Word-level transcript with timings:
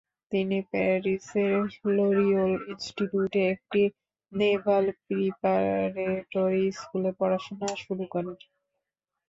তিনি 0.31 0.57
প্যারিসের 0.71 1.55
লরিওল 1.95 2.53
ইনস্টিটিউটে 2.71 3.41
একটি 3.53 3.81
নেভাল 4.31 4.85
প্রিপারেটরি 5.03 6.65
স্কুলে 6.79 7.11
পড়াশুনা 7.19 7.69
শুরু 7.83 8.03
করেন। 8.13 8.35